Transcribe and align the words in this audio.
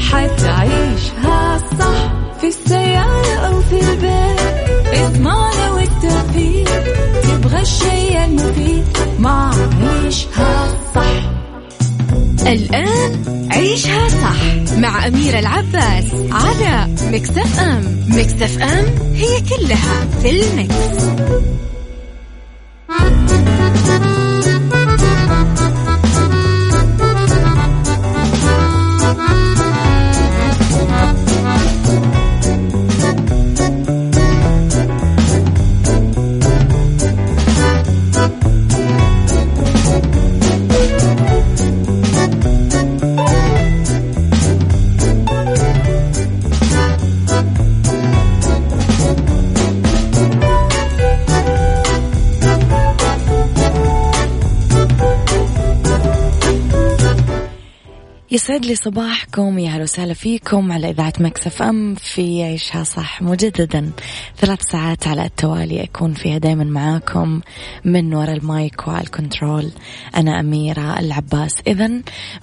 حتعيشها 0.00 1.58
صح 1.78 2.12
في 2.40 2.46
السيارة 2.46 3.34
أو 3.46 3.60
في 3.60 3.80
البيت. 3.80 4.40
اضمعنا 4.94 5.72
والتوفيق 5.72 6.68
تبغى 7.22 7.60
الشيء 7.60 8.24
المفيد. 8.24 8.84
ما 9.18 9.50
عيشها 9.82 10.76
صح. 10.94 11.30
الآن 12.46 13.22
عيشها 13.52 14.08
صح 14.08 14.74
مع 14.78 15.06
أميرة 15.06 15.38
العباس 15.38 16.04
على 16.30 16.88
مكتف 17.12 17.60
أم. 17.60 18.04
مكتف 18.08 18.62
أم 18.62 18.86
هي 19.14 19.40
كلها 19.40 20.06
في 20.22 20.30
المكس. 20.30 21.06
يسعد 58.36 58.64
لي 58.64 58.74
صباحكم 58.74 59.58
يا 59.58 59.70
هلا 59.70 59.82
وسهلا 59.82 60.14
فيكم 60.14 60.72
على 60.72 60.90
إذاعة 60.90 61.12
ميكس 61.20 61.54
إف 61.54 61.62
إم 61.62 61.94
في 61.94 62.42
عيشها 62.42 62.84
صح 62.84 63.22
مجددا. 63.22 63.90
ثلاث 64.36 64.58
ساعات 64.72 65.06
على 65.06 65.24
التوالي 65.24 65.84
أكون 65.84 66.14
فيها 66.14 66.38
دايما 66.38 66.64
معاكم 66.64 67.40
من 67.84 68.14
وراء 68.14 68.36
ال 68.36 68.49
mic 68.49 68.88
وال 68.88 69.05
control. 69.05 69.72
أنا 70.16 70.40
أميرة 70.40 70.98
العباس. 70.98 71.52
إذا 71.66 71.90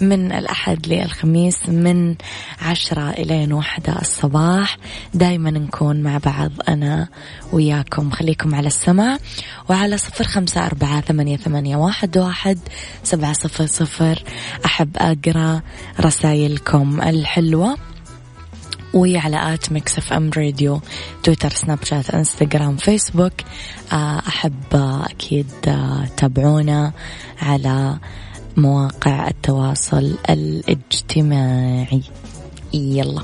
من 0.01 0.31
الأحد 0.31 0.87
للخميس 0.87 1.69
من 1.69 2.15
عشرة 2.61 3.09
إلى 3.09 3.53
واحدة 3.53 4.01
الصباح. 4.01 4.77
دايما 5.13 5.51
نكون 5.51 6.03
مع 6.03 6.17
بعض 6.17 6.51
أنا 6.67 7.07
وياكم. 7.51 8.11
خليكم 8.11 8.55
على 8.55 8.67
السماع 8.67 9.17
وعلى 9.69 9.97
صفر 9.97 10.23
خمسة 10.23 10.65
أربعة 10.65 11.01
ثمانية, 11.01 11.37
ثمانية 11.37 11.75
واحد, 11.75 12.17
واحد 12.17 12.59
سبعة 13.03 13.33
صفر 13.33 13.65
صفر. 13.65 14.23
أحب 14.65 14.97
أقرأ 14.97 15.61
رسائلكم 16.01 17.01
الحلوة. 17.01 17.77
وعلى 18.93 19.53
at 19.53 19.71
ميكس 19.71 19.97
إف 19.97 20.13
إم 20.13 20.31
راديو 20.37 20.81
تويتر 21.23 21.49
سناب 21.49 21.83
شات 21.83 22.09
إنستغرام 22.09 22.77
فيسبوك. 22.77 23.33
أحب 23.93 24.53
أكيد 25.09 25.47
تابعونا 26.17 26.91
على 27.41 27.97
مواقع 28.57 29.27
التواصل 29.27 30.17
الاجتماعي. 30.29 32.01
يلا. 32.73 33.23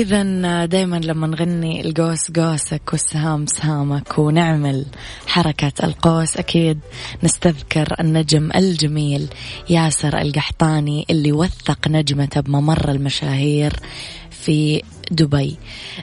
إذا 0.00 0.64
دايما 0.64 0.96
لما 0.96 1.26
نغني 1.26 1.80
القوس 1.80 2.30
قوسك 2.30 2.82
والسهام 2.92 3.46
سهامك 3.46 4.18
ونعمل 4.18 4.86
حركة 5.26 5.72
القوس 5.84 6.36
أكيد 6.36 6.78
نستذكر 7.22 7.94
النجم 8.00 8.50
الجميل 8.56 9.28
ياسر 9.70 10.18
القحطاني 10.18 11.06
اللي 11.10 11.32
وثق 11.32 11.88
نجمته 11.88 12.40
بممر 12.40 12.90
المشاهير 12.90 13.72
في 14.30 14.82
دبي. 15.10 15.56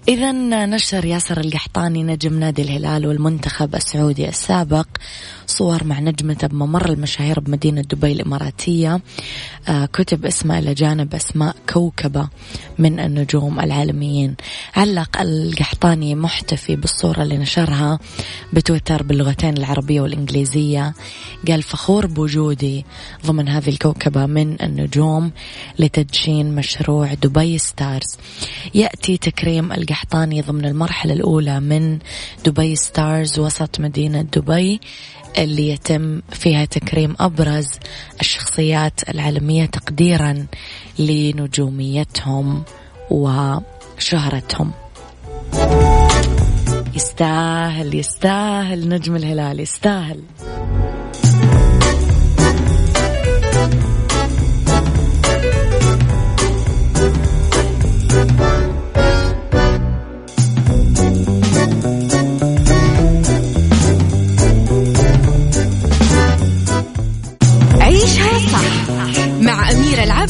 إذا 0.08 0.32
نشر 0.66 1.06
ياسر 1.06 1.40
القحطاني 1.40 2.04
نجم 2.04 2.40
نادي 2.40 2.62
الهلال 2.62 3.08
والمنتخب 3.08 3.76
السعودي 3.76 4.30
السابق 4.30 4.88
صور 5.48 5.84
مع 5.84 6.00
نجمته 6.00 6.48
بممر 6.48 6.90
المشاهير 6.90 7.40
بمدينة 7.40 7.82
دبي 7.82 8.12
الإماراتية. 8.12 9.02
كتب 9.70 10.26
اسمه 10.26 10.60
إلى 10.60 10.74
جانب 10.74 11.16
أسماء 11.16 11.56
كوكبة 11.74 12.30
من 12.80 13.00
النجوم 13.00 13.60
العالميين. 13.60 14.36
علق 14.76 15.22
القحطاني 15.22 16.16
محتفي 16.16 16.76
بالصورة 16.76 17.24
اللي 17.24 17.38
نشرها 17.38 18.00
بتويتر 18.54 19.04
باللغتين 19.04 19.58
العربية 19.58 20.02
والإنجليزية. 20.02 20.94
قال 21.48 21.64
فخور 21.64 22.06
بوجودي 22.06 22.86
ضمن 23.26 23.50
هذه 23.50 23.70
الكوكبة 23.70 24.26
من 24.26 24.62
النجوم 24.62 25.32
لتدشين 25.80 26.56
مشروع 26.56 27.14
Dubai 27.14 27.58
Stars. 27.58 28.18
يأتي 28.74 29.18
تكريم 29.18 29.72
القحطاني 29.72 30.42
ضمن 30.42 30.66
المرحلة 30.66 31.14
الأولى 31.14 31.60
من 31.60 32.00
Dubai 32.46 32.76
Stars 32.76 33.40
وسط 33.40 33.80
مدينة 33.80 34.22
دبي 34.22 34.80
اللي 35.38 35.70
يتم 35.70 36.22
فيها 36.32 36.66
تكريم 36.66 37.16
أبرز 37.20 37.70
الشخصيات 38.22 39.10
العالمية 39.10 39.66
تقديرا 39.66 40.46
لنجوميتهم 41.00 42.64
وشهرتهم. 43.12 44.72
يستاهل 46.96 47.96
يستاهل 47.96 48.90
نجم 48.90 49.16
الهلال 49.16 49.60
يستاهل. 49.60 50.20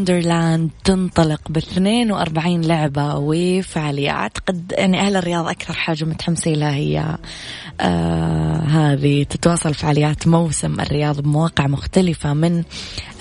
Wonderland 0.00 0.70
تنطلق 0.84 1.40
ب 1.50 1.56
42 1.56 2.60
لعبة 2.60 3.16
وفعالية 3.16 4.10
أعتقد 4.10 4.72
يعني 4.78 5.00
أهل 5.00 5.16
الرياض 5.16 5.48
أكثر 5.48 5.74
حاجة 5.74 6.04
متحمسين 6.04 6.54
لها 6.54 6.74
هي 6.74 7.18
آه 7.80 8.56
هذه 8.56 9.22
تتواصل 9.22 9.74
فعاليات 9.74 10.28
موسم 10.28 10.80
الرياض 10.80 11.20
بمواقع 11.20 11.66
مختلفة 11.66 12.34
من 12.34 12.62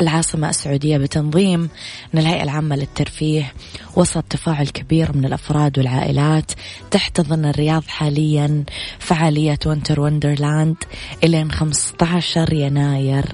العاصمة 0.01 0.49
السعودية 0.49 0.97
بتنظيم 0.97 1.69
من 2.13 2.21
الهيئة 2.21 2.43
العامة 2.43 2.75
للترفيه 2.75 3.53
وسط 3.95 4.23
تفاعل 4.23 4.67
كبير 4.67 5.17
من 5.17 5.25
الأفراد 5.25 5.77
والعائلات 5.77 6.51
تحتضن 6.91 7.45
الرياض 7.45 7.83
حاليا 7.87 8.63
فعالية 8.99 9.59
Winter 9.65 9.99
Wonderland 9.99 10.75
إلى 11.23 11.49
15 11.49 12.53
يناير 12.53 13.25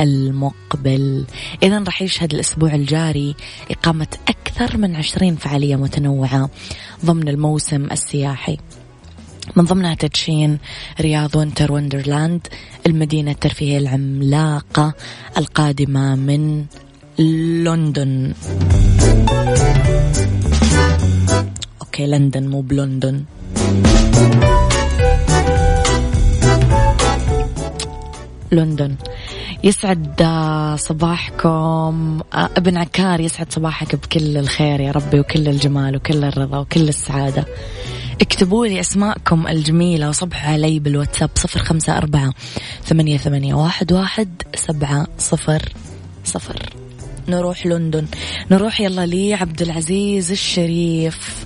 المقبل. 0.00 1.24
إذا 1.62 1.78
راح 1.78 2.02
يشهد 2.02 2.34
الأسبوع 2.34 2.74
الجاري 2.86 3.34
إقامة 3.70 4.06
أكثر 4.28 4.76
من 4.76 4.96
20 4.96 5.36
فعالية 5.36 5.76
متنوعة 5.76 6.50
ضمن 7.04 7.28
الموسم 7.28 7.84
السياحي. 7.92 8.56
من 9.56 9.64
ضمنها 9.64 9.94
تدشين 9.94 10.58
Riyadh 11.00 11.36
Winter 11.36 11.72
Wonderland 11.72 12.46
المدينة 12.86 13.30
الترفيهية 13.30 13.78
العملاقة 13.78 14.94
القادمة 15.38 16.14
من 16.14 16.64
لندن. 17.64 18.34
okay 21.80 22.06
لندن 22.06 22.46
مو 22.48 22.60
بلندن. 22.60 23.24
لندن. 28.52 28.94
يسعد 29.64 30.22
صباحكم. 30.78 32.20
ابن 32.32 32.76
عكار 32.76 33.20
يسعد 33.20 33.52
صباحك 33.52 33.96
بكل 33.96 34.36
الخير 34.36 34.80
يا 34.80 34.92
ربي 34.92 35.20
وكل 35.20 35.48
الجمال 35.48 35.96
وكل 35.96 36.24
الرضا 36.24 36.58
وكل 36.58 36.88
السعادة. 36.88 37.46
اكتبوا 38.20 38.66
لي 38.66 38.80
أسماءكم 38.80 39.46
الجميلة 39.48 40.08
وصبحوا 40.08 40.52
علي 40.52 40.78
بالواتساب 40.78 41.30
صفر 41.34 41.60
خمسة 41.60 41.98
أربعة 41.98 42.32
ثمانية, 42.84 43.18
ثمانية 43.18 43.54
واحد, 43.54 43.92
واحد 43.92 44.42
سبعة 44.54 45.06
صفر 45.18 45.62
صفر. 46.24 46.72
نروح 47.28 47.66
لندن. 47.66 48.06
نروح 48.50 48.80
يلا 48.80 49.06
لي 49.06 49.34
عبد 49.34 49.62
العزيز 49.62 50.30
الشريف. 50.30 51.45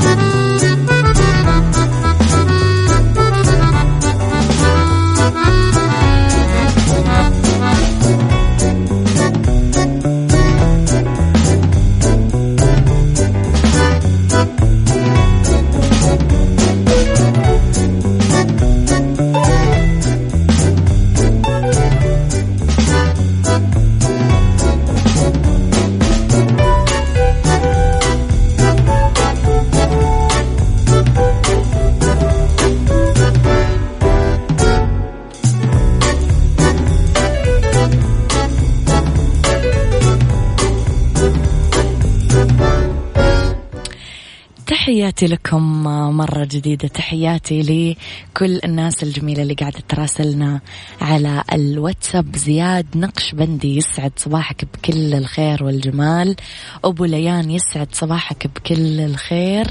تحياتي 45.01 45.25
لكم 45.25 45.83
مرة 46.17 46.45
جديدة. 46.45 46.87
تحياتي 46.87 47.61
لكل 47.61 48.59
الناس 48.65 49.03
الجميلة 49.03 49.43
اللي 49.43 49.53
قاعدة 49.53 49.79
تراسلنا 49.89 50.61
على 51.01 51.43
الواتساب. 51.53 52.35
زياد 52.35 52.85
نقش 52.95 53.35
بندي 53.35 53.77
يسعد 53.77 54.11
صباحك 54.17 54.65
بكل 54.65 55.13
الخير 55.13 55.63
والجمال. 55.63 56.35
أبو 56.83 57.05
ليان 57.05 57.51
يسعد 57.51 57.87
صباحك 57.91 58.47
بكل 58.47 58.99
الخير. 58.99 59.67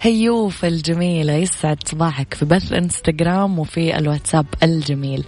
هيوف 0.00 0.64
الجميلة 0.64 1.32
يسعد 1.32 1.88
صباحك 1.88 2.34
في 2.34 2.44
بث 2.44 2.72
انستغرام 2.72 3.58
وفي 3.58 3.98
الواتساب 3.98 4.46
الجميل. 4.62 5.24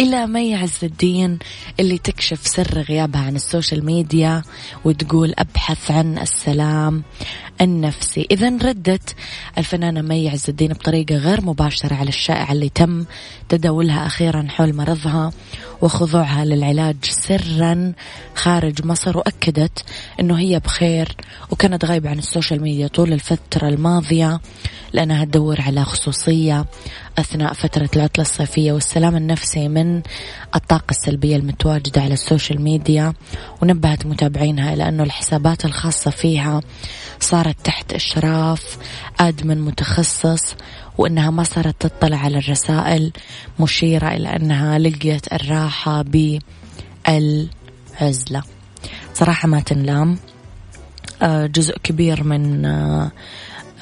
إلى 0.00 0.26
مي 0.26 0.54
عز 0.54 0.78
الدين 0.82 1.38
اللي 1.80 1.98
تكشف 1.98 2.46
سر 2.46 2.78
غيابها 2.78 3.20
عن 3.20 3.36
ال 3.36 3.43
social 3.43 3.84
media 3.84 4.42
وتقول 4.84 5.34
أبحث 5.38 5.90
عن 5.90 6.18
السلام 6.18 7.02
النفسي. 7.60 8.26
إذا 8.30 8.48
ردت 8.48 9.14
الفنانة 9.58 10.00
مي 10.00 10.28
عز 10.28 10.44
الدين 10.48 10.72
بطريقة 10.72 11.16
غير 11.16 11.40
مباشرة 11.40 11.94
على 11.94 12.08
الشائعة 12.08 12.52
اللي 12.52 12.68
تم 12.68 13.04
تداولها 13.48 14.06
أخيرا 14.06 14.46
حول 14.48 14.74
مرضها 14.74 15.32
وخضوعها 15.82 16.44
للعلاج 16.44 16.96
سرا 17.02 17.92
خارج 18.34 18.86
مصر 18.86 19.18
وأكدت 19.18 19.84
أنه 20.20 20.38
هي 20.38 20.58
بخير 20.58 21.16
وكانت 21.50 21.84
غايبة 21.84 22.10
عن 22.10 22.18
ال 22.18 22.24
social 22.24 22.62
media 22.62 22.86
طول 22.86 23.12
الفترة 23.12 23.68
الماضية 23.68 24.40
لأنها 24.92 25.24
تدور 25.24 25.60
على 25.60 25.84
خصوصية 25.84 26.66
أثناء 27.20 27.52
فترة 27.52 27.88
العطلة 27.96 28.22
الصيفية 28.22 28.72
والسلام 28.72 29.16
النفسي 29.16 29.68
من 29.68 30.02
الطاقة 30.54 30.90
السلبية 30.90 31.36
المتواجدة 31.36 32.02
على 32.02 32.14
ال 32.14 32.21
social 32.21 32.62
media 32.62 33.12
ونبهت 33.62 34.06
متابعينها 34.06 34.74
إلى 34.74 34.88
أنه 34.88 35.02
الحسابات 35.02 35.64
الخاصة 35.64 36.10
فيها 36.10 36.60
صارت 37.20 37.56
تحت 37.64 37.92
إشراف 37.92 38.78
admin 39.20 39.60
متخصص 39.60 40.54
وأنها 40.98 41.30
ما 41.30 41.42
صارت 41.42 41.86
تطلع 41.86 42.16
على 42.16 42.38
الرسائل 42.38 43.12
مشيرة 43.60 44.08
إلى 44.08 44.36
أنها 44.36 44.78
لقيت 44.78 45.32
الراحة 45.32 46.02
بالعزلة. 46.02 46.42
صراحة 49.14 49.48
ما 49.48 49.60
تنلام. 49.60 50.18
آه، 51.22 51.46
جزء 51.46 51.78
كبير 51.78 52.24
من 52.24 52.64
آه، 52.64 53.10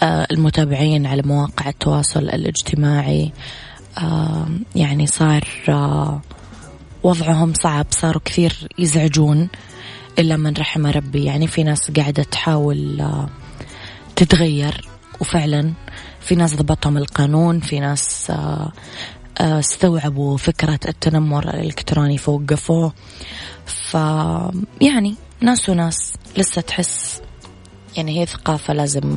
المتابعين 0.02 1.07
على 1.07 1.23
مواقع 1.23 1.69
التواصل 1.69 2.21
الاجتماعي 2.21 3.33
يعني 4.76 5.07
صار 5.07 5.45
وضعهم 7.02 7.52
صعب 7.55 7.87
صاروا 7.90 8.23
كثير 8.25 8.69
يزعجون 8.78 9.49
إلا 10.19 10.37
من 10.37 10.55
رحم 10.59 10.87
ربي. 10.87 11.25
يعني 11.25 11.47
في 11.47 11.62
ناس 11.62 11.90
قاعدة 11.90 12.23
تحاول 12.23 13.07
تتغير 14.17 14.88
وفعلا 15.21 15.73
في 16.21 16.35
ناس 16.35 16.55
ضبطهم 16.55 16.97
القانون 16.97 17.61
في 17.61 17.81
ناس 17.81 18.33
استوعبوا 19.38 20.37
فكرة 20.37 20.81
التنمر 20.88 21.49
الإلكتروني 21.55 22.19
فوقفوه. 22.19 22.93
ف 23.67 23.95
يعني 24.81 25.14
ناس 25.40 25.69
وناس 25.69 26.12
لسه 26.37 26.61
تحس 26.61 27.21
يعني 27.97 28.21
هي 28.21 28.26
ثقافة 28.26 28.75
لازم 28.75 29.17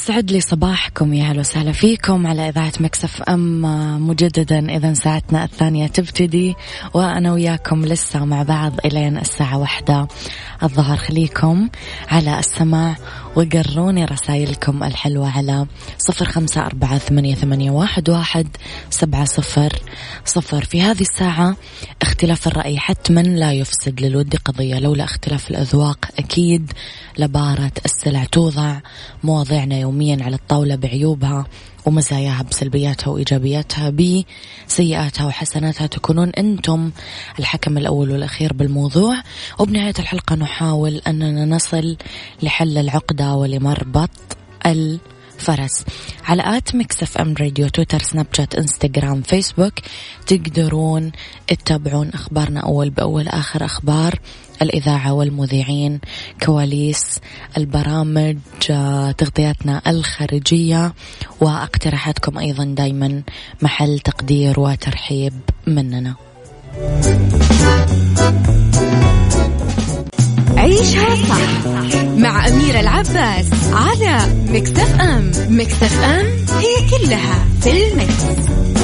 يسعد 0.00 0.30
لي 0.30 0.40
صباحكم 0.40 1.14
يا 1.14 1.24
هلا 1.24 1.40
وسهلا 1.40 1.72
فيكم 1.72 2.26
على 2.26 2.48
إذاعة 2.48 2.72
مكسف 2.80 3.22
أم 3.22 3.62
مجددا 4.08 4.76
إذا 4.76 4.94
ساعتنا 4.94 5.44
الثانية 5.44 5.86
تبتدي 5.86 6.54
وأنا 6.94 7.32
وياكم 7.32 7.84
لسه 7.84 8.24
مع 8.24 8.42
بعض 8.42 8.72
إلين 8.84 9.18
الساعة 9.18 9.58
واحدة. 9.58 10.08
الظهر 10.62 10.96
خليكم 10.96 11.68
على 12.08 12.38
السماع 12.38 12.96
وقروني 13.36 14.04
رسائلكم 14.04 14.84
الحلوة 14.84 15.30
على 15.30 15.66
صفر 15.98 16.24
خمسة 16.24 16.66
أربعة 16.66 16.98
ثمانية, 16.98 17.34
ثمانية 17.34 17.70
واحد, 17.70 18.10
واحد 18.10 18.46
سبعة 18.90 19.24
صفر 19.24 19.72
صفر. 20.24 20.64
في 20.64 20.82
هذه 20.82 21.00
الساعة 21.00 21.56
اختلاف 22.02 22.46
الرأي 22.46 22.78
حتما 22.78 23.20
لا 23.20 23.52
يفسد 23.52 24.00
للود 24.00 24.36
قضية 24.36 24.78
لولا 24.78 25.04
اختلاف 25.04 25.50
الأذواق 25.50 26.08
أكيد 26.18 26.72
لبارة 27.18 27.72
السلع 27.84 28.24
توضع 28.24 28.80
مواضيعنا 29.24 29.78
يوميا 29.78 30.24
على 30.24 30.36
الطاولة 30.36 30.76
بعيوبها. 30.76 31.46
ومزاياها 31.86 32.42
بسلبياتها 32.42 33.10
وإيجابياتها 33.10 33.90
بسيئاتها 33.90 35.26
وحسناتها 35.26 35.86
تكونون 35.86 36.28
أنتم 36.28 36.90
الحكم 37.38 37.78
الأول 37.78 38.10
والأخير 38.10 38.52
بالموضوع. 38.52 39.22
وبنهاية 39.58 39.94
الحلقة 39.98 40.36
نحاول 40.36 41.02
أننا 41.06 41.44
نصل 41.44 41.96
لحل 42.42 42.78
العقدة 42.78 43.34
ولمربط 43.34 44.10
الفرس 44.66 45.84
على 46.24 46.56
at 46.56 46.74
Mix 46.74 47.02
FM 47.02 47.34
Radio 47.40 47.68
تويتر 47.68 48.02
سناب 48.02 48.26
شات 48.32 48.54
إنستغرام 48.54 49.22
فيسبوك 49.22 49.72
تقدرون 50.26 51.12
تتابعون 51.46 52.08
أخبارنا 52.08 52.60
أول 52.60 52.90
بأول 52.90 53.28
آخر 53.28 53.64
أخبار. 53.64 54.18
الإذاعة 54.62 55.12
والمذيعين 55.12 56.00
كواليس 56.44 57.18
البرامج 57.56 58.36
آه، 58.70 59.10
تغطياتنا 59.10 59.82
الخارجية 59.86 60.92
واقتراحاتكم 61.40 62.38
أيضا 62.38 62.64
دايما 62.64 63.22
محل 63.62 63.98
تقدير 63.98 64.60
وترحيب 64.60 65.32
مننا 65.66 66.14
عيشها 70.56 71.16
صح 71.16 71.64
مع 72.16 72.48
أميرة 72.48 72.80
العباس 72.80 73.46
على 73.72 74.18
مكتف 74.48 75.00
أم 75.00 75.30
مكتف 75.48 76.00
أم 76.00 76.26
هي 76.58 76.74
كلها 76.90 77.44
في 77.60 77.70
المكس. 77.70 78.79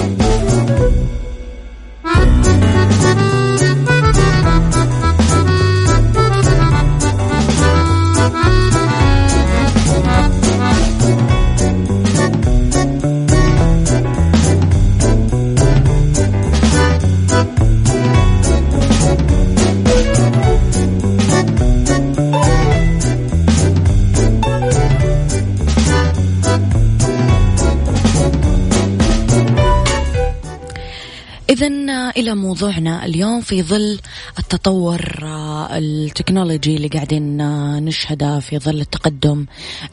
إلى 32.26 32.34
موضوعنا 32.34 33.04
اليوم 33.04 33.40
في 33.40 33.62
ظل 33.62 33.98
التطور 34.38 35.00
آه، 35.22 35.78
التكنولوجي 35.78 36.76
اللي 36.76 36.88
قاعدين 36.88 37.40
آه، 37.40 37.80
نشهده 37.80 38.40
في 38.40 38.58
ظل 38.58 38.80
التقدم 38.80 39.46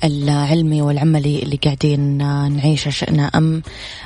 العلمي 0.04 0.82
والعملي 0.82 1.44
اللي 1.44 1.56
قاعدين 1.56 2.22
آه، 2.22 2.48
نعيشه 2.48 2.90
شئنا 2.90 3.32
أم 3.36 3.62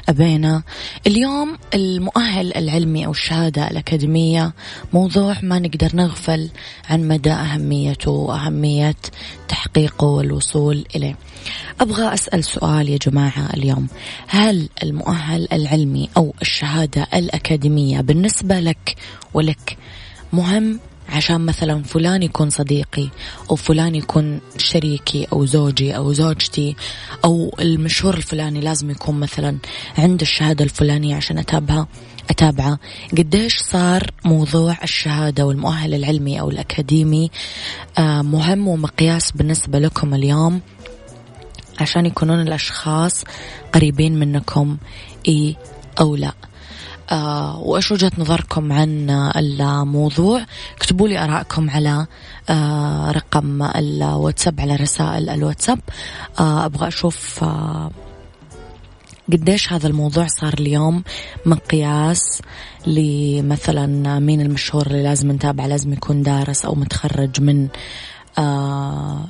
أبينا. 0.10 0.64
اليوم 1.08 1.58
المؤهل 1.74 2.58
العلمي 2.58 3.06
أو 3.06 3.12
الشهادة 3.12 3.68
الأكاديمية 3.68 4.54
موضوع 4.94 5.36
ما 5.44 5.60
نقدر 5.60 5.96
نغفل 5.96 6.50
عن 6.90 7.08
مدى 7.08 7.32
أهميته 7.32 8.12
وأهمية 8.12 8.96
تحقيقه 9.48 10.08
والوصول 10.08 10.86
إليه. 10.96 11.16
أبغى 11.82 12.14
أسأل 12.14 12.44
سؤال 12.44 12.90
يا 12.90 12.98
جماعة 12.98 13.50
اليوم. 13.54 13.88
هل 14.28 14.70
المؤهل 14.84 15.48
العلمي 15.54 16.10
أو 16.18 16.34
الشهادة 16.42 17.08
الأكاديمية 17.14 18.02
بالنسبة 18.18 18.60
لك 18.60 18.96
ولك. 19.34 19.78
مهم 20.34 20.80
عشان 21.10 21.46
مثلا 21.46 21.84
فلان 21.84 22.24
يكون 22.24 22.50
صديقي 22.50 23.10
أو 23.52 23.56
فلان 23.56 23.96
يكون 23.96 24.40
شريكي 24.58 25.28
أو 25.34 25.46
زوجي 25.46 25.96
أو 25.96 26.14
زوجتي 26.14 26.76
أو 27.26 27.56
المشهور 27.60 28.14
الفلاني 28.14 28.62
لازم 28.62 28.90
يكون 28.90 29.20
مثلا 29.20 29.58
عنده 29.98 30.22
الشهادة 30.22 30.64
الفلانية 30.64 31.16
عشان 31.16 31.38
أتابعها 31.38 31.88
أتابعه. 32.30 32.80
قديش 33.18 33.58
صار 33.58 34.12
موضوع 34.26 34.78
الشهادة 34.84 35.46
والمؤهل 35.46 35.94
العلمي 35.94 36.40
أو 36.40 36.50
الأكاديمي 36.50 37.32
آه، 37.98 38.22
مهم 38.22 38.68
ومقياس 38.68 39.32
بالنسبة 39.32 39.80
لكم 39.80 40.14
اليوم؟ 40.14 40.62
عشان 41.80 42.06
يكونون 42.06 42.42
الأشخاص 42.42 43.24
قريبين 43.74 44.20
منكم 44.20 44.78
إي 45.28 45.56
أو 46.00 46.16
لا. 46.16 46.28
آه 46.28 46.48
وإيش 47.60 47.92
وجهة 47.92 48.12
نظركم 48.18 48.72
عن 48.72 49.10
الموضوع؟ 49.10 50.46
اكتبوا 50.78 51.08
لي 51.08 51.24
أراءكم 51.24 51.70
على 51.70 52.08
آه 52.50 53.12
رقم 53.12 53.64
الواتساب 53.64 54.62
على 54.62 54.76
رسائل 54.76 55.30
الواتساب. 55.30 55.80
آه 56.40 56.66
أبغى 56.66 56.88
أشوف 56.88 57.44
آه 57.44 57.92
قديش 59.32 59.74
هذا 59.74 59.88
الموضوع 59.88 60.28
صار 60.28 60.54
اليوم 60.54 61.04
مقياس 61.46 62.42
لمثلا 62.88 64.20
مين 64.20 64.42
المشهور 64.42 64.88
اللي 64.88 65.04
لازم 65.04 65.32
نتابعه 65.32 65.68
لازم 65.68 65.94
يكون 65.94 66.22
دارس 66.22 66.66
أو 66.66 66.76
متخرج 66.76 67.42
من 67.42 67.64
آه، 67.64 67.72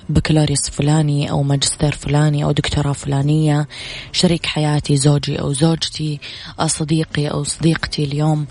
بكالوريوس 0.10 0.70
فلاني 0.70 1.32
أو 1.32 1.44
ماجستير 1.44 1.92
فلاني 1.92 2.44
أو 2.44 2.52
دكتوراه 2.52 2.94
فلانية 2.94 3.68
شريك 4.12 4.46
حياتي 4.46 4.98
زوجي 4.98 5.40
أو 5.40 5.54
زوجتي 5.54 6.20
آه، 6.60 6.68
صديقي 6.68 7.28
أو 7.28 7.44
صديقتي 7.44 8.04
اليوم 8.04 8.46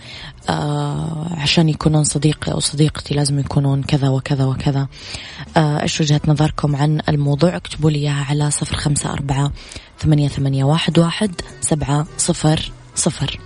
آه، 0.49 1.29
عشان 1.31 1.69
يكونون 1.69 2.05
صديقي 2.05 2.53
أو 2.53 2.61
صديقتي 2.61 3.15
لازم 3.15 3.39
يكونون 3.39 3.83
كذا 3.83 4.09
وكذا 4.09 4.45
وكذا. 4.45 4.89
إيش 5.57 6.01
وجهة 6.01 6.21
نظركم 6.29 6.77
عن 6.77 7.01
الموضوع؟ 7.09 7.57
اكتبوا 7.57 7.91
لي 7.91 7.99
إياها 7.99 8.27
على 8.31 8.51
صفر 8.51 8.77
خمسة 8.77 9.13
أربعة 9.13 9.53
ثمانية, 9.99 10.29
ثمانية 10.29 10.65
واحد, 10.65 10.99
واحد 10.99 11.41
سبعة 11.61 12.07
صفر 12.19 12.73
صفر. 12.95 13.41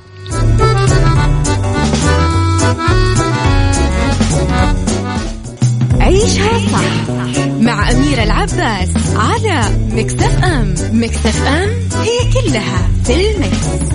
عيشها 6.21 6.59
صح 6.59 7.47
مع 7.61 7.91
أميرة 7.91 8.23
العباس 8.23 8.89
على 9.17 9.63
مكتف 9.93 10.45
أم. 10.45 10.75
مكتف 10.93 11.47
أم 11.47 11.71
هي 12.01 12.33
كلها 12.33 12.89
في 13.05 13.31
المكس. 13.31 13.91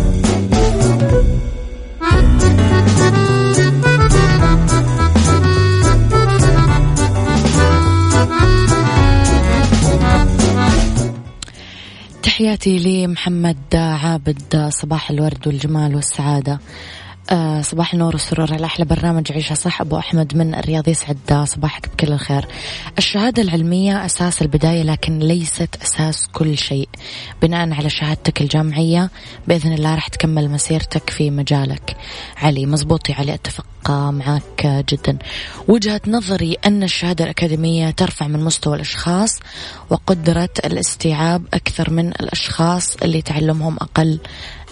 تحياتي 12.24 12.80
لمحمد 12.80 13.76
عابد 13.76 14.70
صباح 14.70 15.10
الورد 15.10 15.48
والجمال 15.48 15.96
والسعادة. 15.96 16.60
آه 17.30 17.62
صباح 17.62 17.94
النور 17.94 18.14
والسرور 18.14 18.54
على 18.54 18.66
أحلى 18.66 18.86
برنامج 18.86 19.32
عيشها 19.32 19.56
صح. 19.56 19.82
أبو 19.82 19.98
أحمد 19.98 20.38
من 20.38 20.56
الرياض 20.56 20.88
يسعد 20.88 21.44
صباحك 21.44 21.90
بكل 21.90 22.14
الخير. 22.14 22.48
الشهادة 22.98 23.42
العلمية 23.42 24.06
أساس 24.06 24.42
البداية 24.42 24.84
لكن 24.84 25.20
ليست 25.20 25.70
أساس 25.84 26.28
كل 26.28 26.58
شيء. 26.58 26.90
بناء 27.42 27.74
على 27.74 27.90
شهادتك 27.90 28.42
الجامعية 28.42 29.10
بإذن 29.48 29.74
الله 29.74 29.96
راح 29.96 30.08
تكمل 30.08 30.50
مسيرتك 30.50 31.10
في 31.10 31.32
مجالك. 31.32 31.98
علي 32.38 32.66
مزبوطي 32.66 33.14
علي 33.14 33.34
أتفق 33.34 33.66
معك 33.90 34.84
جدا. 34.90 35.18
وجهة 35.68 36.02
نظري 36.08 36.58
أن 36.66 36.84
الشهادة 36.84 37.24
الأكاديمية 37.24 37.90
ترفع 37.90 38.28
من 38.28 38.44
مستوى 38.44 38.76
الأشخاص 38.76 39.40
وقدرة 39.90 40.50
الاستيعاب 40.66 41.44
أكثر 41.54 41.90
من 41.90 42.08
الأشخاص 42.08 42.96
اللي 42.96 43.22
تعلمهم 43.22 43.76
أقل. 43.76 44.20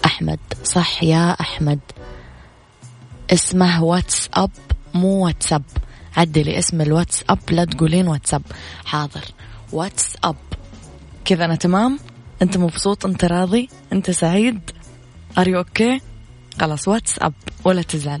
أحمد 0.04 0.38
صح 0.64 1.02
يا 1.02 1.36
أحمد. 1.40 1.78
اسمه 3.30 3.84
واتس 3.84 4.28
اب 4.34 4.50
مو 4.94 5.24
واتساب. 5.24 5.62
عدلي 6.16 6.58
اسم 6.58 6.80
الواتس 6.80 7.24
اب 7.28 7.38
لا 7.50 7.64
تقولين 7.64 8.08
واتساب. 8.08 8.42
حاضر. 8.84 9.24
واتس 9.72 10.16
اب 10.24 10.36
كذا 11.24 11.44
أنا 11.44 11.54
تمام؟ 11.54 11.98
أنت 12.42 12.56
مبسوط؟ 12.56 13.06
أنت 13.06 13.24
راضي؟ 13.24 13.68
أنت 13.92 14.10
سعيد؟ 14.10 14.60
ار 15.38 15.58
أوكي 15.58 16.00
خلاص 16.60 16.88
واتس 16.88 17.18
اب 17.18 17.34
ولا 17.64 17.82
تزعل. 17.82 18.20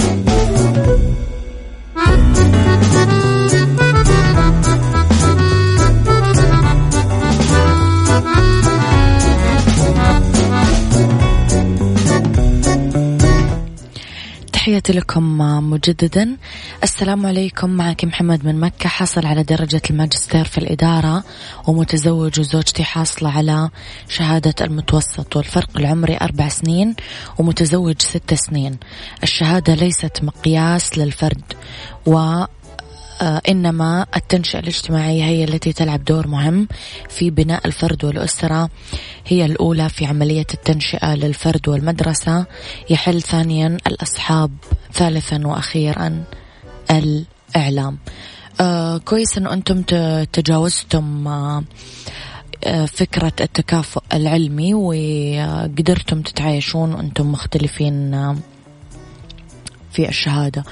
تحياتي 14.71 14.93
لكم 14.93 15.37
مجددا. 15.69 16.37
السلام 16.83 17.25
عليكم 17.25 17.69
معك 17.69 18.05
محمد 18.05 18.45
من 18.45 18.59
مكة 18.59 18.89
حاصل 18.89 19.25
على 19.25 19.43
درجة 19.43 19.81
الماجستير 19.89 20.45
في 20.45 20.57
الإدارة 20.57 21.23
ومتزوج 21.67 22.39
وزوجتي 22.39 22.83
حاصلة 22.83 23.29
على 23.29 23.69
شهادة 24.09 24.55
المتوسط 24.61 25.35
والفرق 25.35 25.77
العمري 25.77 26.17
أربع 26.21 26.47
سنين 26.47 26.95
ومتزوج 27.39 28.01
ست 28.01 28.33
سنين. 28.33 28.77
الشهادة 29.23 29.75
ليست 29.75 30.23
مقياس 30.23 30.97
للفرد 30.97 31.43
و 32.05 32.43
إنما 33.21 34.05
التنشئة 34.15 34.59
الاجتماعية 34.59 35.23
هي 35.23 35.43
التي 35.43 35.73
تلعب 35.73 36.03
دور 36.03 36.27
مهم 36.27 36.67
في 37.09 37.29
بناء 37.29 37.67
الفرد 37.67 38.05
والأسرة. 38.05 38.69
هي 39.27 39.45
الأولى 39.45 39.89
في 39.89 40.05
عملية 40.05 40.47
التنشئة 40.53 41.15
للفرد 41.15 41.69
والمدرسة. 41.69 42.45
يحل 42.89 43.21
ثانيا 43.21 43.77
الأصحاب 43.87 44.51
ثالثا 44.93 45.47
وأخيرا 45.47 46.23
الإعلام. 46.91 47.97
آه 48.61 48.97
كويس 48.97 49.37
أنه 49.37 49.53
أنتم 49.53 49.81
تجاوزتم 50.33 51.27
آه, 51.27 51.63
آه، 52.63 52.85
فكرة 52.85 53.33
التكافؤ 53.41 54.01
العلمي 54.13 54.73
وقدرتم 54.73 56.21
تتعايشون 56.21 56.93
وأنتم 56.93 57.31
مختلفين 57.31 58.13
آه، 58.13 58.35
في 59.91 60.09
الشهادة. 60.09 60.63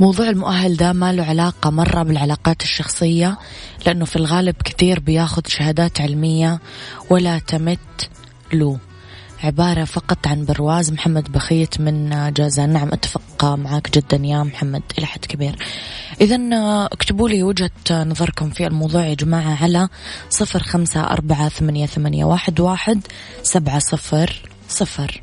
موضوع 0.00 0.28
المؤهل 0.28 0.76
ده 0.76 0.92
ما 0.92 1.12
له 1.12 1.24
علاقة 1.24 1.70
مرة 1.70 2.02
بالعلاقات 2.02 2.62
الشخصية 2.62 3.38
لأنه 3.86 4.04
في 4.04 4.16
الغالب 4.16 4.54
كثير 4.64 5.00
بياخذ 5.00 5.42
شهادات 5.46 6.00
علمية 6.00 6.60
ولا 7.10 7.38
تمت 7.38 8.10
له. 8.52 8.78
عبارة 9.44 9.84
فقط 9.84 10.26
عن 10.26 10.44
برواز. 10.44 10.92
محمد 10.92 11.32
بخيت 11.32 11.80
من 11.80 12.32
جازان. 12.32 12.72
نعم 12.72 12.88
أتفق 12.92 13.44
معك 13.44 13.90
جدا 13.98 14.26
يا 14.26 14.42
محمد. 14.42 14.82
إلى 14.98 15.06
حد 15.06 15.24
كبير. 15.24 15.56
إذا 16.20 16.38
اكتبوا 16.92 17.28
لي 17.28 17.42
وجهة 17.42 17.70
نظركم 17.90 18.50
في 18.50 18.66
الموضوع 18.66 19.06
يا 19.06 19.14
جماعة 19.14 19.62
على 19.62 19.88
صفر 20.30 20.62
خمسة 20.62 21.00
أربعة 21.00 21.48
ثمانية, 21.48 21.86
ثمانية 21.86 22.24
واحد, 22.24 22.60
واحد 22.60 23.00
سبعة 23.42 23.78
صفر 23.78 24.42
صفر. 24.68 25.22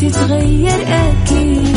تتغير 0.00 0.82
أكيد. 0.88 1.76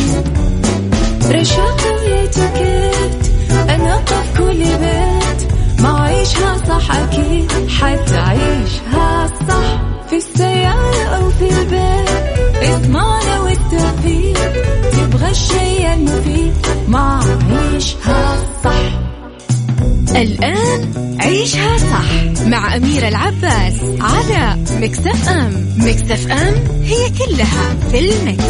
رشاق 1.32 1.82
ويتوكيت 2.02 3.32
أنا 3.70 3.98
في 4.06 4.38
كل 4.38 4.58
بيت. 4.64 5.52
ما 5.82 6.02
عيشها 6.02 6.58
صح 6.70 6.92
أكيد 6.96 7.52
حتعيشها 7.70 9.28
صح. 9.50 9.82
في 10.10 10.16
السيارة 10.16 11.04
أو 11.16 11.30
في 11.30 11.50
البيت 11.50 12.70
إضمعنا 12.70 13.40
والتوفيق. 13.42 14.54
تبغى 14.92 15.32
الشيء 15.32 15.94
المفيد 15.94 16.54
ما 16.88 17.20
عيشها 17.50 18.38
صح. 18.64 19.00
الآن 20.16 20.94
عيشها 21.22 21.78
صح 21.78 22.44
مع 22.48 22.76
أميرة 22.76 23.08
العباس 23.08 23.74
على 24.00 24.58
مكتف 24.82 25.30
أم. 25.30 25.68
مكتف 25.78 26.32
أم 26.32 26.56
هي 26.88 27.10
كلها 27.10 27.76
في 27.92 28.00
المكس. 28.00 28.44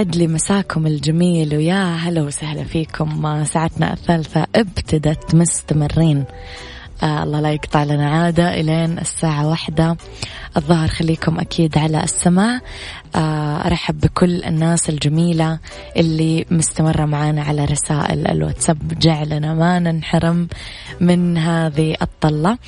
يسعد 0.00 0.16
لي 0.16 0.26
مساكم 0.26 0.86
الجميل 0.86 1.56
ويا 1.56 1.94
هلا 1.94 2.22
وسهلا 2.22 2.64
فيكم. 2.64 3.44
ساعتنا 3.44 3.92
الثالثة 3.92 4.46
ابتدت 4.54 5.34
مستمرين. 5.34 6.24
آه 7.02 7.22
الله 7.22 7.40
لا 7.40 7.52
يقطع 7.52 7.84
لنا 7.84 8.10
عادة. 8.10 8.60
إلين 8.60 8.98
الساعة 8.98 9.48
واحدة 9.48 9.96
الظهر 10.56 10.88
خليكم 10.88 11.40
أكيد 11.40 11.78
على 11.78 12.04
السماع. 12.04 12.60
آه 13.16 13.66
أرحب 13.66 14.00
بكل 14.00 14.44
الناس 14.44 14.90
الجميلة 14.90 15.58
اللي 15.96 16.46
مستمرة 16.50 17.04
معانا 17.04 17.42
على 17.42 17.64
رسائل 17.64 18.26
الواتساب. 18.26 18.98
جعلنا 18.98 19.54
ما 19.54 19.78
ننحرم 19.78 20.48
من 21.00 21.38
هذه 21.38 21.96
الطلة. 22.02 22.58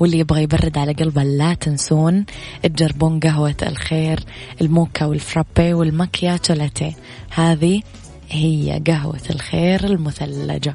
واللي 0.00 0.18
يبغى 0.18 0.42
يبرد 0.42 0.78
على 0.78 0.92
قلبه 0.92 1.22
لا 1.22 1.54
تنسون 1.54 2.24
تجربون 2.62 3.20
قهوة 3.20 3.54
الخير 3.62 4.20
الموكا 4.60 5.04
والفرابي 5.04 5.74
والماكياتو 5.74 6.54
لاتيه. 6.54 6.92
هذه 7.30 7.82
هي 8.30 8.82
قهوة 8.86 9.20
الخير 9.30 9.84
المثلجة. 9.84 10.74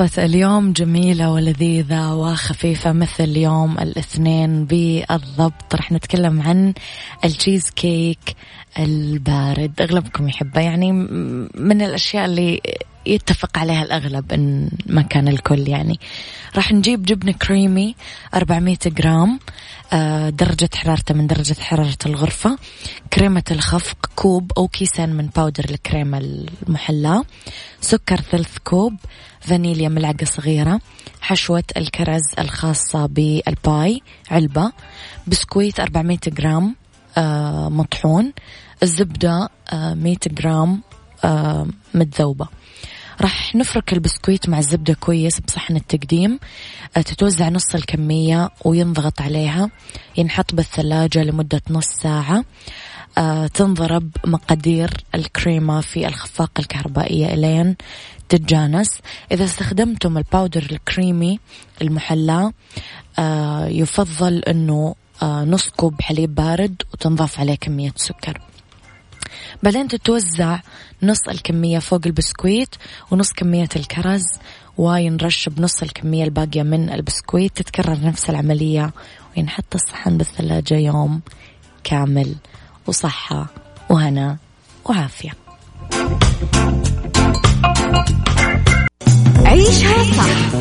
وصفة 0.00 0.24
اليوم 0.24 0.72
جميلة 0.72 1.30
ولذيذة 1.30 2.14
وخفيفة 2.14 2.92
مثل 2.92 3.36
يوم 3.36 3.78
الاثنين 3.78 4.64
بالضبط. 4.64 5.74
رح 5.74 5.92
نتكلم 5.92 6.42
عن 6.42 6.74
التشيز 7.24 7.70
كيك 7.70 8.36
البارد. 8.78 9.80
أغلبكم 9.80 10.28
يحبه. 10.28 10.60
يعني 10.60 10.92
من 11.54 11.82
الأشياء 11.82 12.24
اللي 12.24 12.60
يتفق 13.06 13.58
عليها 13.58 13.82
الأغلب 13.82 14.32
إن 14.32 14.70
ما 14.86 15.02
كان 15.02 15.28
الكل 15.28 15.68
يعني. 15.68 16.00
راح 16.56 16.72
نجيب 16.72 17.02
جبنة 17.02 17.32
كريمي 17.32 17.94
400 18.34 18.76
جرام 18.86 19.38
آه، 19.92 20.30
درجة 20.30 20.70
حرارته 20.74 21.14
من 21.14 21.26
درجة 21.26 21.60
حرارة 21.60 21.98
الغرفة 22.06 22.58
كريمة 23.12 23.44
الخفق 23.50 24.10
كوب 24.16 24.52
أو 24.58 24.68
كيسين 24.68 25.08
من 25.08 25.26
powder 25.36 25.64
الكريمة 25.70 26.18
المحلاة 26.18 27.24
سكر 27.80 28.16
ثلث 28.16 28.58
كوب 28.64 28.96
فانيليا 29.40 29.88
ملعقة 29.88 30.24
صغيرة 30.24 30.80
حشوة 31.20 31.64
الكرز 31.76 32.22
الخاصة 32.38 33.06
بال 33.06 33.44
pie 33.44 34.00
علبة 34.30 34.72
بسكويت 35.26 35.80
400 35.80 36.18
جرام 36.26 36.76
آه، 37.18 37.68
مطحون 37.68 38.32
الزبدة 38.82 39.48
100 39.72 40.16
آه، 40.16 40.28
جرام 40.28 40.80
متذوبة. 41.94 42.48
راح 43.20 43.54
نفرك 43.54 43.92
البسكويت 43.92 44.48
مع 44.48 44.58
الزبدة 44.58 44.94
كويس 44.94 45.40
بصحن 45.40 45.76
التقديم. 45.76 46.38
آه، 46.96 47.00
تتوزع 47.00 47.48
نص 47.48 47.74
الكمية 47.74 48.50
وينضغط 48.64 49.20
عليها. 49.20 49.70
ينحط 50.16 50.54
بالثلاجة 50.54 51.22
لمدة 51.22 51.62
نص 51.70 51.86
ساعة. 51.86 52.38
آه، 52.38 52.44
تنضرب 53.54 54.10
مقادير 54.26 54.90
الكريمة 55.14 55.80
في 55.80 56.06
الخفاقة 56.06 56.60
الكهربائية 56.60 57.34
إلين 57.34 57.76
تتجانس 58.28 59.00
إذا 59.32 59.44
استخدمتم 59.44 60.18
الباودر 60.18 60.66
الكريمة 60.72 61.40
المحلاة 61.82 62.52
آه، 63.18 63.66
يفضل 63.66 64.38
أنه 64.38 64.94
نص 65.22 65.68
كوب 65.68 66.00
حليب 66.00 66.34
بارد 66.34 66.82
وتنضاف 66.92 67.40
عليه 67.40 67.54
كمية 67.54 67.92
سكر. 67.96 68.40
بعدين 69.62 69.88
تتوزع 69.88 70.60
نص 71.02 71.28
الكمية 71.28 71.78
فوق 71.78 72.00
البسكويت 72.06 72.74
ونص 73.10 73.32
كمية 73.32 73.68
الكرز. 73.76 74.24
وينرش 74.78 75.48
بنص 75.48 75.82
الكمية 75.82 76.24
الباقية 76.24 76.62
من 76.62 76.90
البسكويت 76.90 77.56
تتكرر 77.56 78.00
نفس 78.04 78.30
العملية 78.30 78.92
وينحط 79.36 79.74
الصحن 79.74 80.16
بالثلاجة 80.16 80.74
يوم 80.74 81.20
كامل. 81.84 82.34
وصحة 82.86 83.46
وهنا 83.90 84.36
وعافية 84.84 85.30
عيشها 89.44 90.04
صح 90.04 90.54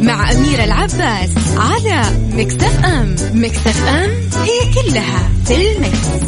مع 0.00 0.32
أميرة 0.32 0.64
العباس 0.64 1.30
على 1.56 2.02
مكتف 2.32 2.84
أم 2.84 3.16
مكتف 3.34 3.84
أم 3.88 4.10
هي 4.44 4.74
كلها 4.74 5.28
في 5.44 5.72
المكس. 5.72 6.26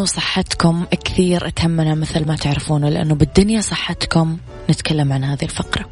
لأنه 0.00 0.08
صحتكم 0.08 0.84
كثير 1.04 1.48
تهمنا 1.48 1.94
مثل 1.94 2.26
ما 2.26 2.36
تعرفون 2.36 2.84
لأنه 2.84 3.14
بالدنيا 3.14 3.60
صحتكم 3.60 4.36
نتكلم 4.70 5.12
عن 5.12 5.24
هذه 5.24 5.42
الفقرة. 5.42 5.84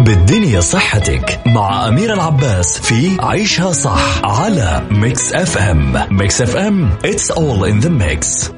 بالدنيا 0.00 0.60
صحتك 0.60 1.40
مع 1.46 1.88
أمير 1.88 2.14
العباس 2.14 2.80
في 2.80 3.16
عيشها 3.20 3.72
صح 3.72 4.24
على 4.24 4.86
Mix 4.90 5.32
FM 5.32 6.06
Mix 6.10 6.42
FM 6.42 6.98
it's 7.04 7.30
all 7.30 7.64
in 7.64 7.86
the 7.86 7.90
mix. 7.90 8.50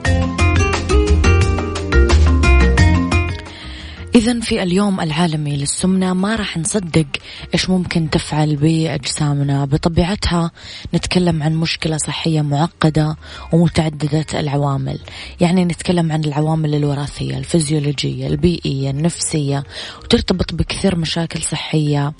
إذا 4.19 4.41
في 4.41 4.63
اليوم 4.63 5.01
العالمي 5.01 5.57
للسمنة 5.57 6.15
ما 6.15 6.37
راح 6.37 6.59
نصدق 6.59 7.07
إيش 7.55 7.71
ممكن 7.71 8.11
تفعل 8.11 8.57
بأجسامنا. 8.57 9.65
بطبيعتها 9.65 10.51
نتكلم 10.95 11.43
عن 11.43 11.55
مشكلة 11.55 11.97
صحية 11.97 12.41
معقدة 12.41 13.17
ومتعددة 13.53 14.27
العوامل. 14.35 14.99
يعني 15.41 15.65
نتكلم 15.65 16.13
عن 16.13 16.25
العوامل 16.25 16.75
الوراثية 16.75 17.39
الفيزيولوجية 17.39 18.27
البيئية 18.27 18.91
النفسية 18.91 19.65
وترتبط 20.05 20.55
بكثير 20.55 20.97
مشاكل 20.97 21.43
صحية 21.43 22.13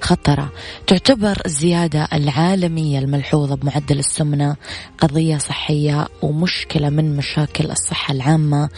خطرة. 0.00 0.52
تعتبر 0.86 1.42
الزيادة 1.46 2.08
العالمية 2.12 2.98
الملحوظة 2.98 3.54
بمعدل 3.54 3.98
السمنة 3.98 4.56
قضية 4.98 5.38
صحية 5.38 6.08
ومشكلة 6.22 6.90
من 6.90 7.16
مشاكل 7.16 7.70
الصحة 7.70 8.14
العامة 8.14 8.68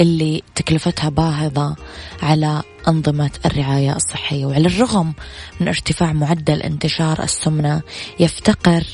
اللي 0.00 0.42
تكلفتها 0.54 1.08
باهظة 1.08 1.76
على 2.22 2.62
أنظمة 2.88 3.30
الرعاية 3.46 3.96
الصحية 3.96 4.46
وعلى 4.46 4.66
الرغم 4.66 5.12
من 5.60 5.68
ارتفاع 5.68 6.12
معدل 6.12 6.62
انتشار 6.62 7.22
السمنة 7.22 7.82
يفتقر 8.20 8.84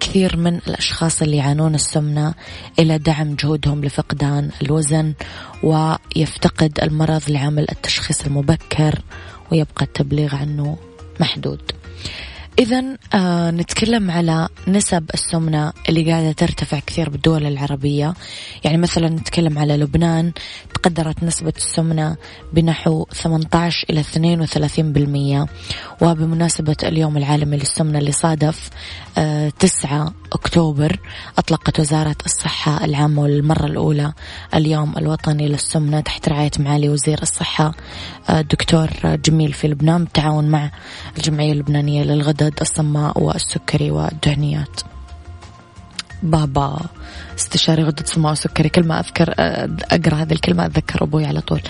كثير 0.00 0.36
من 0.36 0.60
الأشخاص 0.68 1.22
اللي 1.22 1.36
يعانون 1.36 1.74
السمنة 1.74 2.34
إلى 2.78 2.98
دعم 2.98 3.34
جهودهم 3.34 3.84
لفقدان 3.84 4.50
الوزن 4.62 5.14
ويفتقد 5.62 6.78
المرض 6.82 7.22
لعمل 7.28 7.66
التشخيص 7.72 8.20
المبكر 8.26 9.02
ويبقى 9.52 9.84
التبليغ 9.84 10.34
عنه 10.34 10.76
محدود. 11.20 11.60
إذا 12.58 12.84
آه 13.14 13.50
نتكلم 13.50 14.10
على 14.10 14.48
نسب 14.68 15.10
السمنة 15.14 15.72
اللي 15.88 16.10
قاعدة 16.10 16.32
ترتفع 16.32 16.78
كثير 16.78 17.10
بالدول 17.10 17.46
العربية. 17.46 18.14
يعني 18.64 18.76
مثلا 18.76 19.08
نتكلم 19.08 19.58
على 19.58 19.76
لبنان 19.76 20.32
تقدرت 20.74 21.22
نسبة 21.22 21.52
السمنة 21.56 22.16
بنحو 22.52 23.06
18 23.12 23.86
إلى 23.90 24.02
32% 25.46 26.02
وبمناسبة 26.02 26.76
اليوم 26.82 27.16
العالمي 27.16 27.56
للسمنة 27.56 27.98
اللي 27.98 28.12
صادف 28.12 28.70
آه 29.18 29.48
9 29.48 30.14
أكتوبر 30.32 31.00
أطلقت 31.38 31.80
وزارة 31.80 32.16
الصحة 32.26 32.84
العامة 32.84 33.28
للمرة 33.28 33.66
الأولى 33.66 34.12
اليوم 34.54 34.98
الوطني 34.98 35.48
للسمنة 35.48 36.00
تحت 36.00 36.28
رعاية 36.28 36.50
معالي 36.58 36.88
وزير 36.88 37.22
الصحة 37.22 37.74
الدكتور 38.30 38.90
آه، 39.04 39.14
جميل 39.14 39.52
في 39.52 39.68
لبنان 39.68 40.04
بالتعاون 40.04 40.48
مع 40.48 40.70
الجمعية 41.16 41.52
اللبنانية 41.52 42.02
للغدد 42.46 42.60
الصماء 42.60 43.22
والسكري 43.22 43.90
والدهنيات. 43.90 44.80
بابا 46.22 46.80
استشاري 47.38 47.82
غدة 47.82 48.04
صماء 48.06 48.32
وسكري. 48.32 48.68
كل 48.68 48.86
ما 48.86 49.00
أذكر 49.00 49.34
أقرأ 49.38 50.14
هذه 50.14 50.32
الكلمة 50.32 50.66
أتذكر 50.66 51.04
أبوي 51.04 51.26
على 51.26 51.40
طول. 51.40 51.60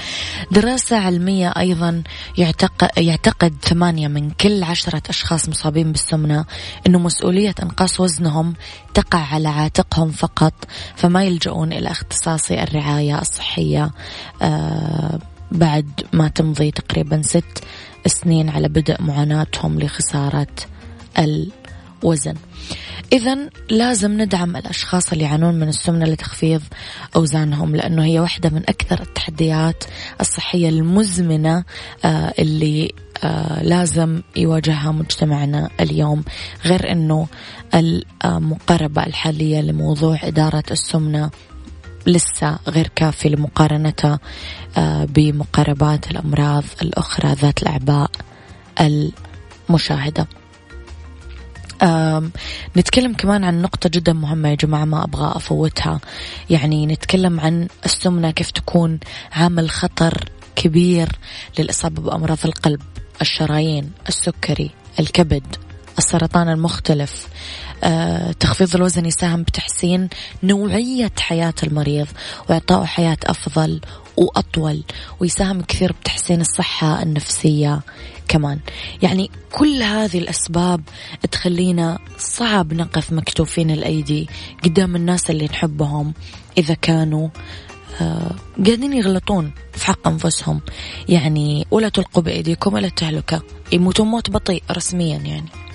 دراسة 0.51 0.97
علمية 0.97 1.49
أيضا 1.57 2.03
يعتقد, 2.39 2.89
يعتقد 2.97 3.55
ثمانية 3.63 4.09
من 4.09 4.31
كل 4.31 4.63
عشرة 4.63 5.03
أشخاص 5.09 5.49
مصابين 5.49 5.93
بالسمنة 5.93 6.45
أنه 6.87 6.99
مسؤولية 6.99 7.55
إنقاص 7.63 8.01
وزنهم 8.01 8.55
تقع 8.95 9.19
على 9.19 9.49
عاتقهم 9.49 10.11
فقط 10.11 10.55
فما 10.97 11.25
يلجؤون 11.25 11.73
إلى 11.73 11.91
اختصاصي 11.91 12.63
الرعاية 12.63 13.21
الصحية 13.21 13.91
آه 14.43 15.19
بعد 15.57 15.89
ما 16.13 16.29
تمضي 16.29 16.71
تقريبا 16.71 17.23
ست 17.23 17.65
سنين 18.07 18.49
على 18.49 18.69
بدء 18.69 19.03
معاناتهم 19.03 19.79
لخسارة 19.81 20.47
الوزن. 21.19 22.35
إذا 23.13 23.51
لازم 23.71 24.21
ندعم 24.23 24.57
الأشخاص 24.57 25.13
اللي 25.13 25.25
يعانون 25.25 25.55
من 25.55 25.69
السمنة 25.69 26.05
لتخفيض 26.05 26.63
أوزانهم 27.17 27.77
لأنه 27.77 28.05
هي 28.05 28.21
واحدة 28.21 28.51
من 28.51 28.63
أكثر 28.69 29.01
التحديات 29.03 29.85
الصحية 30.21 30.69
المزمنة 30.69 31.65
آه، 32.05 32.35
اللي 32.39 32.93
آه، 33.25 33.63
لازم 33.63 34.23
يواجهها 34.37 34.93
مجتمعنا 34.93 35.71
اليوم. 35.81 36.25
غير 36.65 36.93
أنه 36.93 37.27
المقاربة 38.25 39.07
الحالية 39.07 39.61
لموضوع 39.61 40.19
إدارة 40.23 40.65
السمنة 40.71 41.31
لسه 42.07 42.59
غير 42.69 42.91
كافي 42.97 43.29
لمقارنتها 43.29 44.19
آه، 44.77 45.05
بمقاربات 45.05 46.11
الأمراض 46.11 46.65
الأخرى 46.83 47.33
ذات 47.33 47.63
الأعباء 47.63 48.11
المشاهدة. 48.81 50.27
نتكلم 52.77 53.15
كمان 53.15 53.45
عن 53.45 53.63
نقطة 53.63 53.91
جدا 53.93 54.13
مهمة 54.13 54.49
يا 54.49 54.55
جماعة 54.55 54.85
ما 54.85 55.05
أبغى 55.05 55.37
أفوتها. 55.37 56.01
يعني 56.51 56.87
نتكلم 56.87 57.41
عن 57.41 57.69
السمنة 57.85 58.31
كيف 58.31 58.51
تكون 58.51 59.01
عامل 59.33 59.71
خطر 59.71 60.25
كبير 60.57 61.09
للإصابة 61.59 62.03
بأمراض 62.03 62.39
القلب 62.45 62.83
الشرايين 63.21 63.93
السكري 64.09 64.71
الكبد 65.01 65.57
السرطان 65.99 66.49
المختلف. 66.49 67.29
تخفيض 68.41 68.77
الوزن 68.77 69.07
يساهم 69.07 69.43
بتحسين 69.43 70.09
نوعية 70.43 71.13
حياة 71.21 71.55
المريض 71.63 72.07
وإعطائه 72.49 72.85
حياة 72.85 73.19
أفضل 73.25 73.81
وأطول 74.17 74.83
ويساهم 75.21 75.61
كثير 75.63 75.93
بتحسين 75.93 76.41
الصحة 76.41 77.03
النفسية 77.03 77.81
كمان. 78.29 78.59
يعني 79.03 79.31
كل 79.53 79.83
هذه 79.83 80.19
الأسباب 80.19 80.81
تخلينا 81.31 81.99
صعب 82.19 82.73
نقف 82.73 83.13
مكتوفين 83.13 83.71
الأيدي 83.71 84.29
قدام 84.65 84.97
الناس 84.97 85.31
اللي 85.31 85.45
نحبهم 85.45 86.15
إذا 86.59 86.75
كانوا 86.75 87.29
آه 88.01 88.31
قاعدين 88.67 88.93
يغلطون 88.93 89.53
في 89.73 89.87
حق 89.87 90.09
أنفسهم. 90.09 90.61
يعني 91.09 91.67
ولا 91.71 91.89
تلقوا 91.89 92.23
بأيديكم 92.23 92.77
إلى 92.77 92.87
التهلكة 92.87 93.43
يموتون 93.73 94.07
موت 94.07 94.31
بطيء 94.31 94.63
رسميا 94.71 95.17
يعني. 95.17 95.66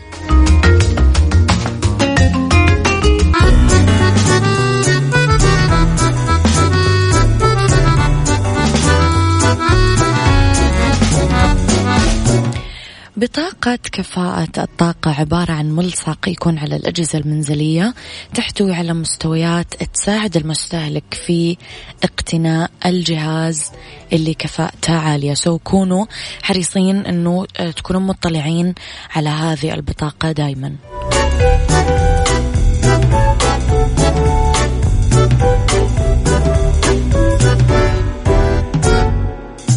بطاقة 13.21 13.75
كفاءة. 13.75 14.47
الطاقة 14.57 15.11
عبارة 15.19 15.51
عن 15.51 15.71
ملصق 15.71 16.29
يكون 16.29 16.57
على 16.57 16.75
الأجهزة 16.75 17.19
المنزلية 17.19 17.93
تحتوي 18.33 18.73
على 18.73 18.93
مستويات 18.93 19.73
تساعد 19.93 20.37
المستهلك 20.37 21.03
في 21.25 21.57
اقتناء 22.03 22.71
الجهاز 22.85 23.71
اللي 24.13 24.33
كفاءته 24.33 24.93
عالية. 24.93 25.33
سو 25.33 25.57
كونوا 25.57 26.05
حريصين 26.41 27.05
أنه 27.05 27.45
تكونوا 27.75 28.01
مطلعين 28.01 28.73
على 29.15 29.29
هذه 29.29 29.73
البطاقة 29.73 30.31
دايما. 30.31 30.75